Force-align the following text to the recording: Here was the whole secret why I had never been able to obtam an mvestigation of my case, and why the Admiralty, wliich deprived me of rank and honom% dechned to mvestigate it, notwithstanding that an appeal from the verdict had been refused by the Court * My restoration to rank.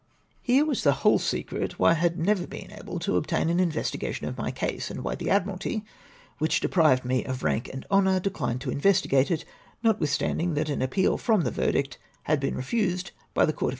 Here 0.41 0.65
was 0.65 0.81
the 0.81 0.93
whole 1.05 1.19
secret 1.19 1.77
why 1.77 1.91
I 1.91 1.93
had 1.93 2.17
never 2.17 2.47
been 2.47 2.71
able 2.71 2.97
to 2.97 3.21
obtam 3.21 3.51
an 3.51 3.71
mvestigation 3.71 4.27
of 4.27 4.35
my 4.35 4.49
case, 4.49 4.89
and 4.89 5.03
why 5.03 5.13
the 5.13 5.29
Admiralty, 5.29 5.85
wliich 6.41 6.59
deprived 6.59 7.05
me 7.05 7.23
of 7.23 7.43
rank 7.43 7.69
and 7.71 7.85
honom% 7.91 8.21
dechned 8.21 8.61
to 8.61 8.71
mvestigate 8.71 9.29
it, 9.29 9.45
notwithstanding 9.83 10.55
that 10.55 10.69
an 10.69 10.81
appeal 10.81 11.17
from 11.19 11.41
the 11.41 11.51
verdict 11.51 11.99
had 12.23 12.39
been 12.39 12.55
refused 12.55 13.11
by 13.11 13.11
the 13.11 13.13
Court 13.13 13.13
* 13.13 13.13
My 13.13 13.21
restoration 13.53 13.59
to 13.59 13.65
rank. 13.65 13.69